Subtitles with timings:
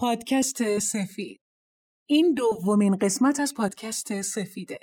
[0.00, 1.40] پادکست سفید.
[2.08, 4.78] این دومین قسمت از پادکست سفیده.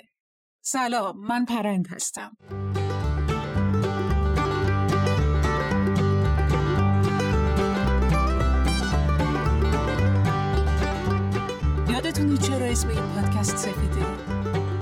[0.64, 2.36] سلام من پرند هستم.
[11.90, 14.06] یادتونی چرا اسم این پادکست سفیده؟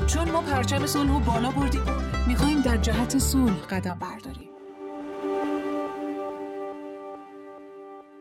[0.07, 1.82] چون ما پرچم صلح و بالا بردیم.
[2.29, 4.54] می‌خوایم در جهت صلح قدم برداریم.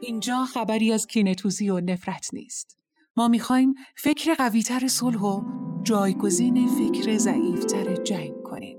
[0.06, 2.78] اینجا خبری از کینتوزی و نفرت نیست.
[3.18, 5.42] ما می‌خوایم فکر قویتر صلح و
[5.84, 8.78] جایگزین فکر ضعیفتر جنگ کنیم.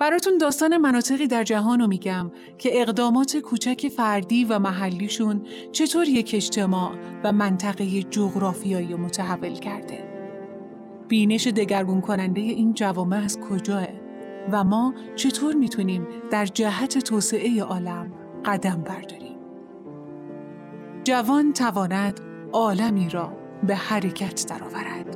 [0.00, 6.30] براتون داستان مناطقی در جهان رو میگم که اقدامات کوچک فردی و محلیشون چطور یک
[6.34, 10.08] اجتماع و منطقه جغرافیایی متحول کرده.
[11.08, 13.86] بینش دگرگون کننده این جوامع از کجاه
[14.52, 18.12] و ما چطور می‌تونیم در جهت توسعه عالم
[18.44, 19.25] قدم برداریم.
[21.06, 22.20] جوان تواند
[22.52, 23.32] عالمی را
[23.66, 25.15] به حرکت درآورد.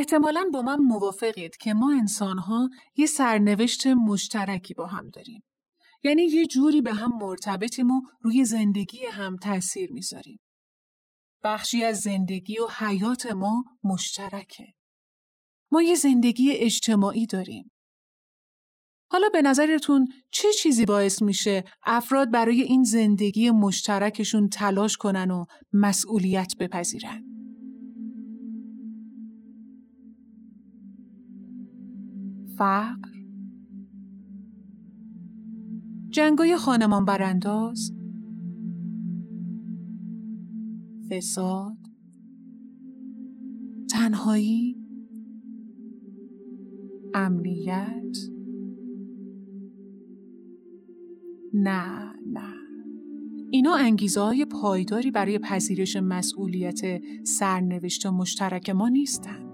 [0.00, 5.42] احتمالا با من موافقید که ما انسانها یه سرنوشت مشترکی با هم داریم.
[6.04, 10.40] یعنی یه جوری به هم مرتبطیم و روی زندگی هم تأثیر می‌ذاریم.
[11.44, 14.66] بخشی از زندگی و حیات ما مشترکه.
[15.72, 17.70] ما یه زندگی اجتماعی داریم.
[19.10, 25.44] حالا به نظرتون چه چیزی باعث میشه افراد برای این زندگی مشترکشون تلاش کنن و
[25.72, 27.39] مسئولیت بپذیرن؟
[32.60, 33.10] فقر
[36.10, 37.92] جنگای خانمان برانداز؟
[41.10, 41.76] فساد؟
[43.90, 44.76] تنهایی؟
[47.14, 48.16] امنیت؟
[51.54, 52.54] نه نه.
[53.50, 56.80] اینا انگیزه های پایداری برای پذیرش مسئولیت
[57.24, 59.50] سرنوشت مشترک ما نیستن.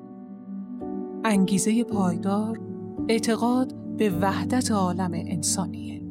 [1.24, 2.75] انگیزه پایدار
[3.08, 6.05] اعتقاد به وحدت عالم انسانیه.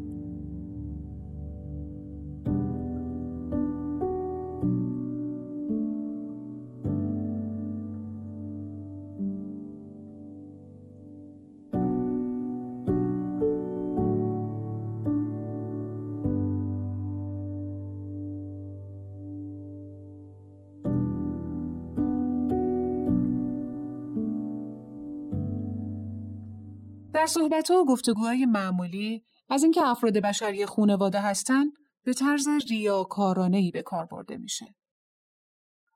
[27.15, 31.71] در صحبت و گفتگوهای معمولی از اینکه افراد بشری خونواده هستند
[32.03, 34.75] به طرز ریاکارانه ای به کار برده میشه.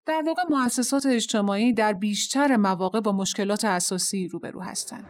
[0.05, 5.05] در واقع مؤسسات اجتماعی در بیشتر مواقع با مشکلات اساسی روبرو هستند.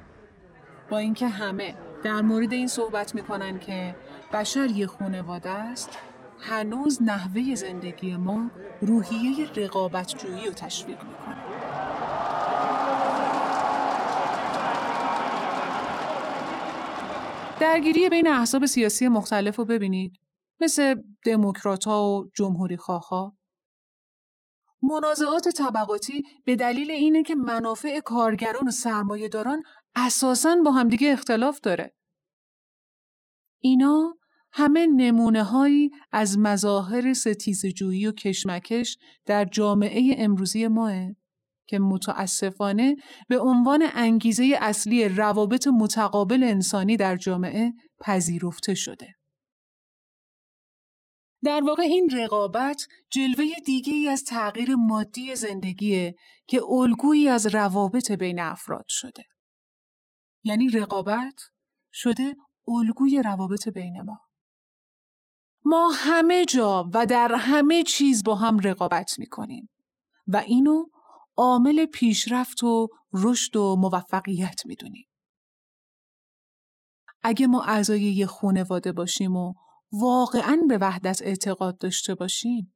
[0.89, 3.95] با اینکه همه در مورد این صحبت می‌کنن که
[4.33, 5.97] بشر یه خونواده است،
[6.39, 11.78] هنوز نحوه زندگی ما روحیه رقابتجویی رو تشویق می‌کنه.
[17.59, 20.19] درگیری بین احزاب سیاسی مختلف رو ببینید
[20.59, 23.37] مثل دموکرات و جمهوری ها.
[24.81, 29.63] منازعات طبقاتی به دلیل اینه که منافع کارگران و سرمایه داران
[29.95, 31.95] اساساً با همدیگه اختلاف داره.
[33.59, 34.17] اینا
[34.51, 40.93] همه نمونه هایی از مظاهر ستیزجویی و کشمکش در جامعه امروزی ماه
[41.69, 42.95] که متاسفانه
[43.27, 49.15] به عنوان انگیزه اصلی روابط متقابل انسانی در جامعه پذیرفته شده.
[51.43, 56.15] در واقع این رقابت جلوه دیگه ای از تغییر مادی زندگیه
[56.47, 59.23] که الگویی از روابط بین افراد شده.
[60.43, 61.41] یعنی رقابت
[61.93, 62.35] شده
[62.67, 64.19] الگوی روابط بین ما.
[65.65, 69.69] ما همه جا و در همه چیز با هم رقابت می‌کنیم
[70.27, 70.85] و اینو
[71.39, 75.07] عامل پیشرفت و رشد و موفقیت می‌دونیم.
[77.23, 79.53] اگه ما اعضای یه خانواده باشیم و
[79.91, 82.73] واقعا به وحدت اعتقاد داشته باشیم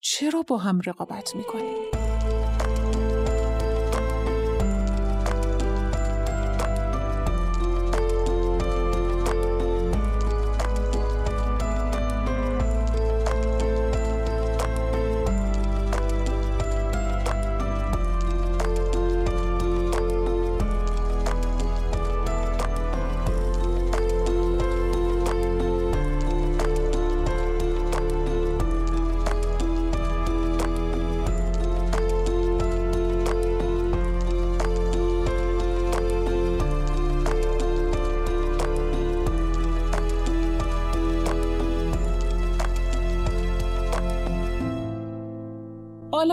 [0.00, 1.83] چرا با هم رقابت می‌کنیم؟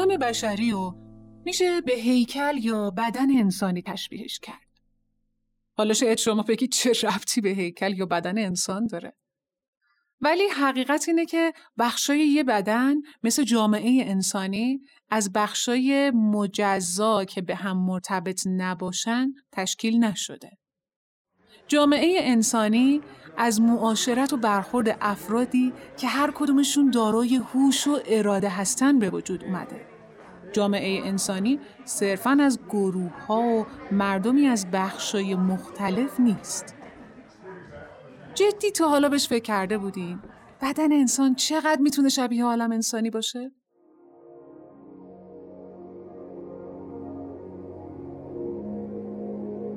[0.01, 0.93] عالم بشری و
[1.45, 4.67] میشه به هیکل یا بدن انسانی تشبیهش کرد.
[5.77, 9.13] حالا شاید شما بگید چه ربطی به هیکل یا بدن انسان داره؟
[10.21, 17.55] ولی حقیقت اینه که بخشای یه بدن مثل جامعه انسانی از بخشای مجزا که به
[17.55, 20.57] هم مرتبط نباشن تشکیل نشده.
[21.67, 23.01] جامعه انسانی
[23.37, 29.43] از معاشرت و برخورد افرادی که هر کدومشون دارای هوش و اراده هستن به وجود
[29.43, 29.90] اومده.
[30.51, 36.75] جامعه انسانی صرفاً از گروه ها و مردمی از بخشای مختلف نیست.
[38.35, 40.19] جدی تا حالا بهش فکر کرده بودین؟
[40.61, 43.51] بدن انسان چقدر می‌تونه شبیه عالم انسانی باشه؟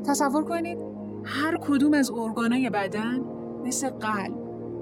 [0.06, 0.78] تصور کنید
[1.24, 3.20] هر کدوم از ارگانای بدن
[3.64, 4.38] مثل قلب،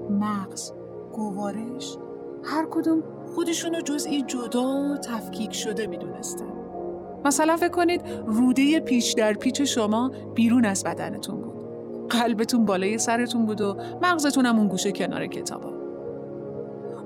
[0.09, 0.71] مغز،
[1.13, 1.97] گوارش
[2.43, 3.03] هر کدوم
[3.35, 6.53] خودشونو جزئی جدا و تفکیک شده می‌دونستن.
[7.25, 11.53] مثلا فکر کنید روده پیچ در پیچ شما بیرون از بدنتون بود.
[12.09, 15.73] قلبتون بالای سرتون بود و مغزتون هم اون گوشه کنار کتابا.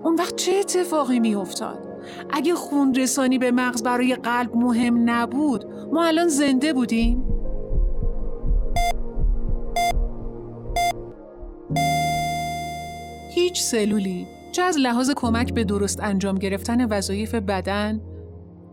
[0.03, 1.87] اون وقت چه اتفاقی میافتاد؟
[2.29, 7.23] اگه خون رسانی به مغز برای قلب مهم نبود ما الان زنده بودیم؟
[13.35, 18.01] هیچ سلولی چه از لحاظ کمک به درست انجام گرفتن وظایف بدن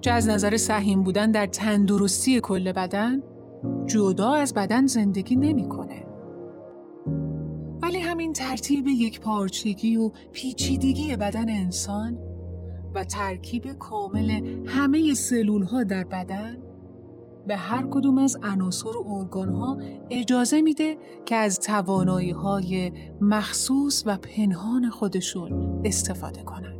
[0.00, 3.22] چه از نظر سهیم بودن در تندرستی کل بدن
[3.86, 6.06] جدا از بدن زندگی نمی‌کنه.
[7.82, 12.18] ولی همین ترتیب یک پارچگی و پیچیدگی بدن انسان
[12.94, 14.30] و ترکیب کامل
[14.66, 16.56] همه سلول ها در بدن
[17.46, 19.78] به هر کدوم از عناصر و ارگان ها
[20.10, 26.74] اجازه میده که از توانایی های مخصوص و پنهان خودشون استفاده کنن.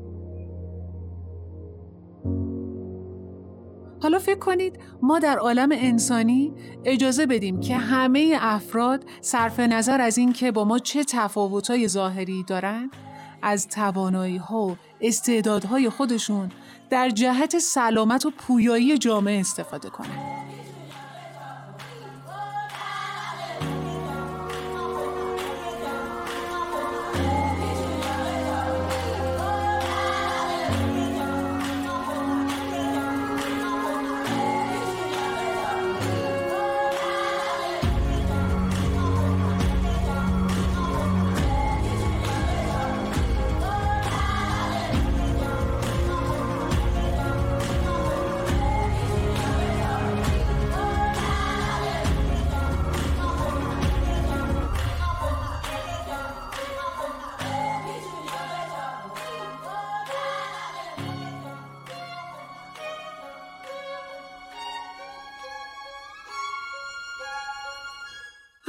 [4.02, 6.52] حالا فکر کنید ما در عالم انسانی
[6.84, 12.90] اجازه بدیم که همه افراد صرف نظر از اینکه با ما چه تفاوت‌های ظاهری دارن
[13.43, 16.49] از توانایی ها و استعدادهای خودشون
[16.90, 20.33] در جهت سلامت و پویایی جامعه استفاده کنند.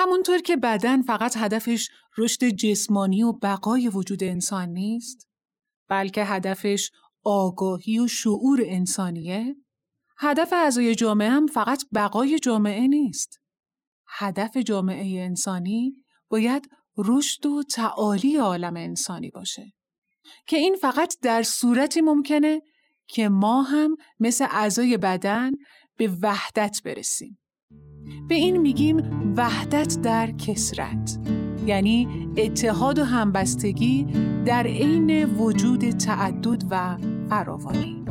[0.05, 5.29] همونطور که بدن فقط هدفش رشد جسمانی و بقای وجود انسان نیست،
[5.89, 6.91] بلکه هدفش
[7.23, 9.55] آگاهی و شعور انسانیه،
[10.17, 13.39] هدف اعضای جامعه هم فقط بقای جامعه نیست.
[14.07, 15.95] هدف جامعه انسانی
[16.29, 19.73] باید رشد و تعالی عالم انسانی باشه.
[20.47, 22.61] که این فقط در صورتی ممکنه
[23.07, 25.51] که ما هم مثل اعضای بدن
[25.97, 27.39] به وحدت برسیم.
[28.27, 29.01] به این میگیم
[29.37, 31.19] وحدت در کسرت
[31.65, 32.07] یعنی
[32.37, 34.07] اتحاد و همبستگی
[34.45, 36.97] در عین وجود تعدد و
[37.29, 38.05] فراوانی.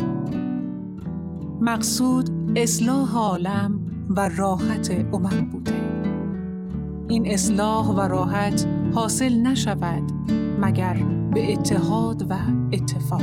[1.60, 5.74] مقصود اصلاح عالم و راحت امم بوده.
[7.08, 10.02] این اصلاح و راحت حاصل نشود
[10.60, 10.94] مگر
[11.34, 12.34] به اتحاد و
[12.72, 13.22] اتفاق.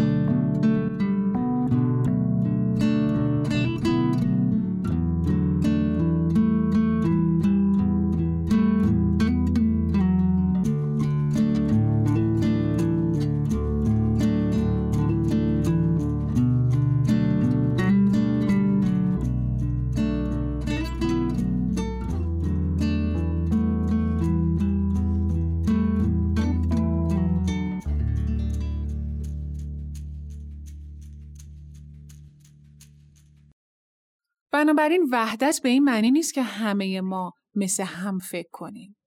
[34.63, 38.97] بنابراین وحدت به این معنی نیست که همه ما مثل هم فکر کنیم.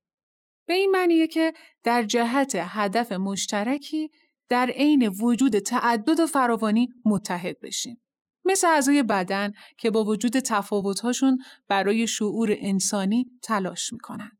[0.66, 1.52] به این معنیه که
[1.84, 4.10] در جهت هدف مشترکی
[4.48, 8.02] در عین وجود تعدد و فراوانی متحد بشیم.
[8.44, 14.30] مثل اعضای بدن که با وجود تفاوت‌هاشون برای شعور انسانی تلاش می‌کنن.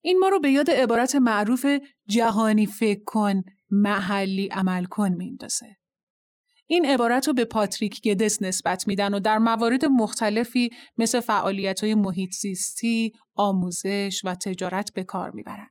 [0.00, 1.66] این ما رو به یاد عبارت معروف
[2.08, 5.76] جهانی فکر کن، محلی عمل کن میندازه.
[6.66, 11.94] این عبارت رو به پاتریک گدس نسبت میدن و در موارد مختلفی مثل فعالیت های
[11.94, 15.68] محیط زیستی، آموزش و تجارت به کار می‌برن.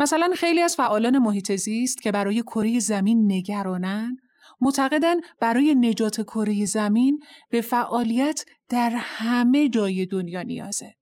[0.00, 4.16] مثلا خیلی از فعالان محیط زیست که برای کره زمین نگرانن
[4.60, 7.20] معتقدن برای نجات کره زمین
[7.50, 10.94] به فعالیت در همه جای دنیا نیازه.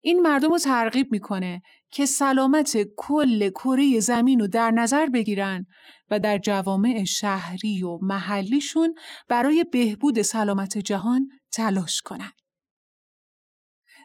[0.00, 5.66] این مردم رو ترغیب می‌کنه که سلامت کل کره زمین رو در نظر بگیرن
[6.12, 8.94] و در جوامع شهری و محلیشون
[9.28, 12.32] برای بهبود سلامت جهان تلاش کنند.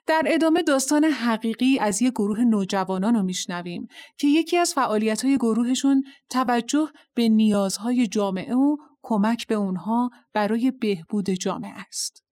[0.06, 3.88] در ادامه داستان حقیقی از یک گروه نوجوانان رو میشنویم
[4.18, 11.30] که یکی از فعالیت‌های گروهشون توجه به نیازهای جامعه و کمک به اونها برای بهبود
[11.30, 12.27] جامعه است.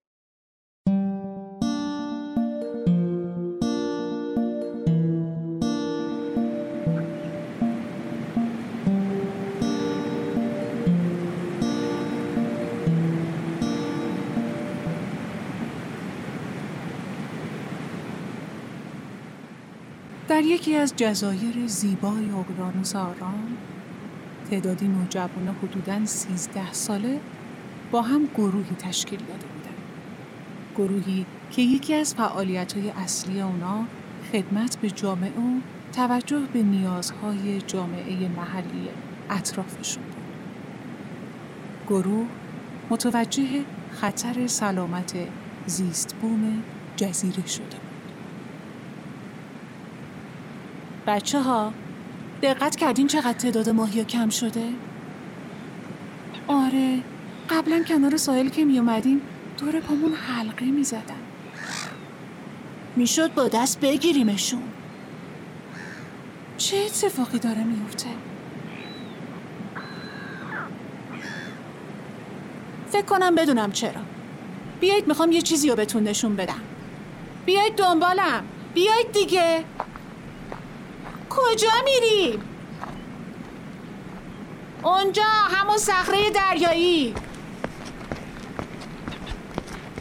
[20.35, 23.57] در یکی از جزایر زیبای اقیانوس آرام
[24.49, 27.19] تعدادی نوجوانان حدوداً سیزده ساله
[27.91, 29.77] با هم گروهی تشکیل داده بودند.
[30.75, 33.85] گروهی که یکی از فعالیت‌های اصلی اونا
[34.31, 35.59] خدمت به جامعه و
[35.93, 38.87] توجه به نیازهای جامعه محلی
[39.29, 40.15] اطرافشون بود.
[41.87, 42.27] گروه
[42.89, 43.47] متوجه
[43.91, 45.13] خطر سلامت
[45.65, 46.63] زیست بوم
[46.95, 47.84] جزیره شده
[51.07, 51.73] بچه ها
[52.41, 54.69] دقت کردین چقدر تعداد ماهیا کم شده؟
[56.47, 56.99] آره
[57.49, 59.21] قبلا کنار ساحل که می اومدیم
[59.57, 61.25] دور پامون حلقه می زدن.
[62.95, 64.63] می‌شد با دست بگیریمشون
[66.57, 68.09] چه اتفاقی داره میفته؟
[72.89, 74.01] فکر کنم بدونم چرا
[74.79, 76.61] بیایید می‌خوام یه چیزی رو بهتون نشون بدم
[77.45, 78.43] بیایید دنبالم
[78.73, 79.63] بیایید دیگه
[81.35, 82.39] کجا میری؟
[84.83, 87.15] اونجا همون صخره دریایی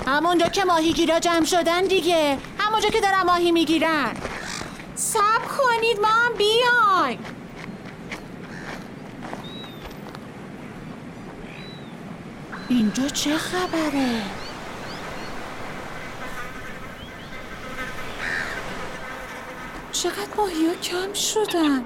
[0.06, 4.12] همونجا که ماهیگیرا جمع شدن دیگه همونجا که دارن ماهی می‌گیرن
[4.94, 7.18] سب کنید ما هم بیایم
[12.68, 14.22] اینجا چه خبره؟
[20.04, 21.84] چقدر ماهی ها کم شدن؟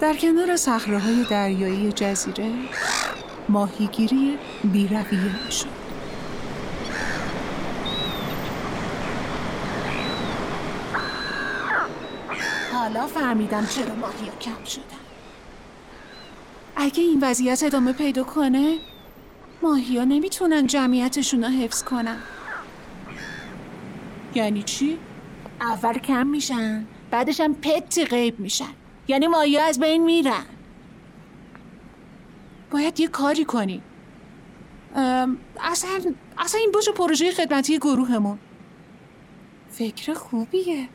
[0.00, 2.52] در کنار صخره های دریایی جزیره
[3.48, 5.66] ماهیگیری بیرویه شد.
[12.72, 14.82] حالا فهمیدم چرا ماهی ها کم شدن.
[16.76, 18.78] اگه این وضعیت ادامه پیدا کنه
[19.62, 22.18] ماهی ها نمی‌تونن جمعیتشون رو حفظ کنن.
[24.34, 24.98] یعنی چی؟
[25.60, 28.74] اول کم میشن بعدش هم پتی غیب میشن.
[29.08, 30.44] یعنی مایا از بین میرن.
[32.70, 33.82] باید یه کاری کنیم.
[35.60, 35.90] اصلا
[36.38, 38.38] اصلا این باشه پروژه خدمتی گروهمون.
[39.70, 40.88] فکر خوبیه.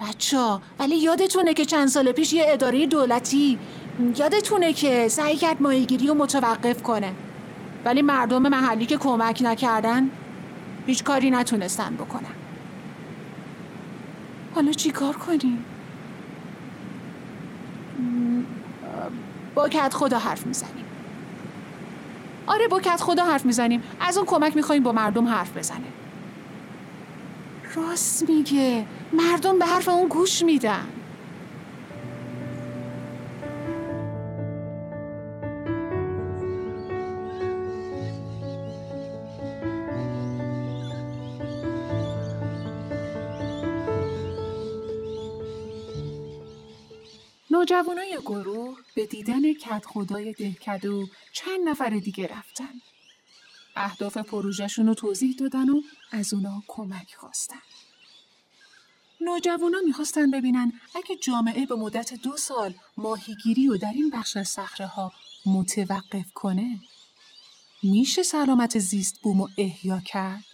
[0.00, 3.58] بچه ولی یادتونه که چند سال پیش یه اداره دولتی
[4.16, 7.12] یادتونه که سعی کرد ماهیگیری رو متوقف کنه.
[7.84, 10.10] ولی مردم محلی که کمک نکردن
[10.86, 12.34] هیچ کاری نتونستن بکنن.
[14.54, 15.64] حالا چی کار کنیم؟
[19.54, 20.84] با کت خدا حرف می‌زنیم.
[22.46, 23.82] آره با کت خدا حرف می‌زنیم.
[24.00, 25.86] از اون کمک می‌خوایم با مردم حرف بزنه.
[27.74, 28.84] راست میگه.
[29.12, 30.86] مردم به حرف اون گوش میدن.
[47.76, 52.80] نوجوانای گروه به دیدن کت خدای دهکدو چند نفر دیگه رفتن.
[53.76, 55.80] اهداف پروژهشون رو توضیح دادن و
[56.12, 57.62] از اونا کمک خواستن.
[59.20, 64.58] نوجوانا می‌خواستن ببینن اگه جامعه به مدت دو سال ماهیگیری و در این بخش از
[64.80, 65.12] ها
[65.46, 66.80] متوقف کنه
[67.82, 70.44] میشه سلامت زیست بوم و احیا کرد؟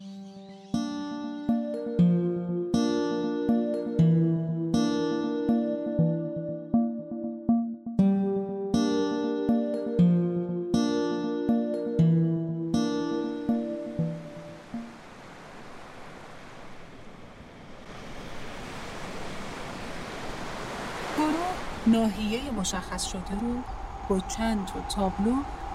[22.74, 23.62] مشخص شده رو
[24.08, 25.34] با چند تا تابلو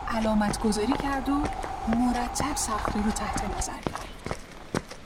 [0.09, 1.33] علامت گذاری کرد و
[1.95, 4.07] مرتب صخره رو تحت نظر گرفت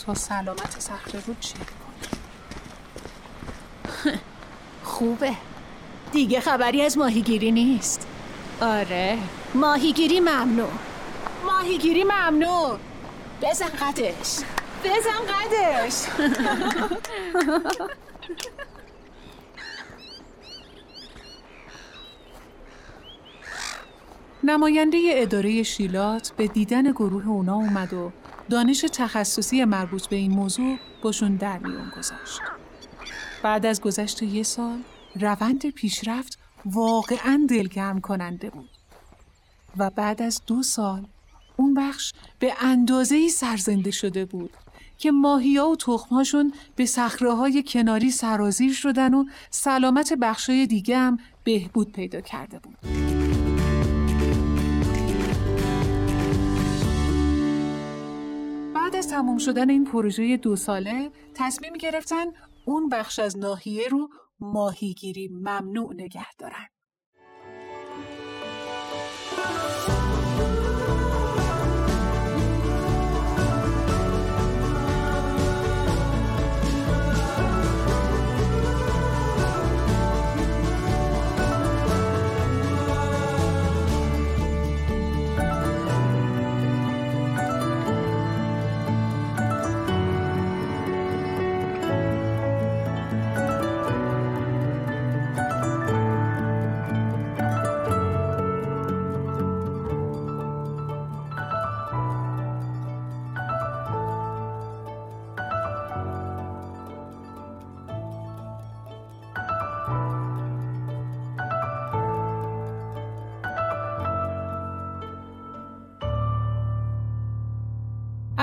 [0.06, 2.10] تا سلامت صخره رو چک کنه؟
[4.84, 5.34] خوبه.
[6.12, 8.08] دیگه خبری از ماهیگیری نیست.
[8.62, 9.18] آره.
[9.54, 10.72] ماهیگیری ممنوع.
[11.46, 12.78] ماهیگیری ممنوع.
[13.42, 14.38] بزن قدش.
[14.84, 15.96] بزن قدش.
[24.52, 28.12] نماینده اداره شیلات به دیدن گروه اونا اومد و
[28.50, 32.40] دانش تخصصی مربوط به این موضوع باشون در میون گذاشت.
[33.44, 34.80] بعد از گذشت یه سال
[35.16, 38.70] روند پیشرفت واقعا دلگرم کننده بود.
[39.78, 41.08] و بعد از دو سال
[41.58, 44.52] اون بخش به اندازه سرزنده شده بود
[44.98, 51.92] که ماهیا و تخمهاشون به صخره کناری سرازیر شدن و سلامت بخشای دیگه هم بهبود
[51.92, 53.21] پیدا کرده بود.
[59.02, 62.26] از تموم شدن این پروژه دو ساله تصمیم گرفتن
[62.66, 66.68] اون بخش از ناحیه رو ماهیگیری ممنوع نگه دارن.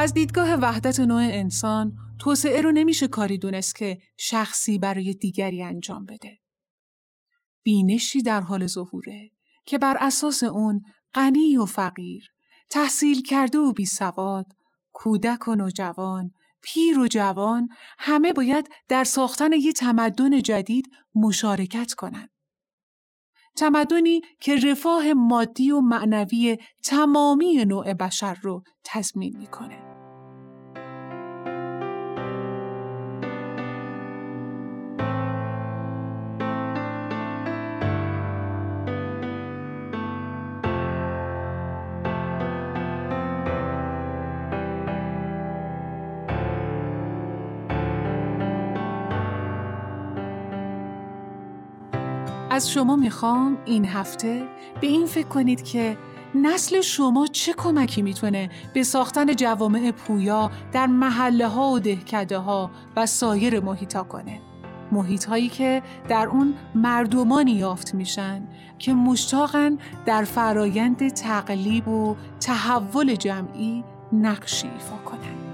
[0.00, 6.06] از دیدگاه وحدت نوع انسان توسعه رو نمیشه کاری دونست که شخصی برای دیگری انجام
[6.06, 6.38] بده.
[7.62, 9.30] بینشی در حال ظهوره
[9.64, 10.84] که بر اساس اون
[11.14, 12.30] غنی و فقیر،
[12.70, 14.46] تحصیل کرده و بیسواد،
[14.92, 16.30] کودک و نوجوان،
[16.62, 22.30] پیر و جوان همه باید در ساختن یک تمدن جدید مشارکت کنند.
[23.58, 29.97] تمدنی که رفاه مادی و معنوی تمامی نوع بشر رو تضمین می‌کنه.
[52.58, 54.48] از شما می‌خوام این هفته
[54.80, 55.98] به این فکر کنید که
[56.34, 62.70] نسل شما چه کمکی می‌تونه به ساختن جوامع پویا در محله ها و دهکده ها
[62.96, 64.40] و سایر محیط ها کنه.
[64.92, 73.14] محیط هایی که در اون مردمانی یافت میشن که مشتاقن در فرایند تقلیب و تحول
[73.14, 75.47] جمعی نقشی ایفا کنند.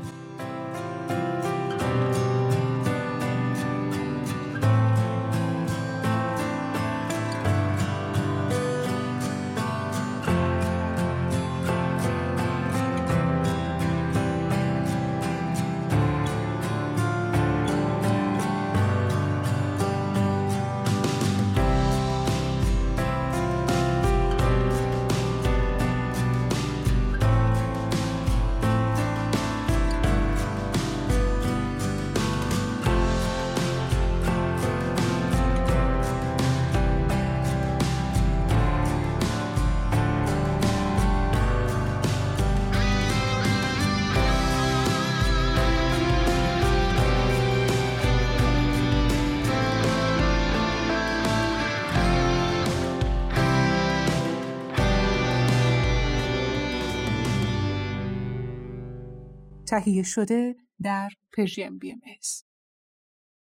[59.74, 62.00] تهیه شده در پرژیم بی ام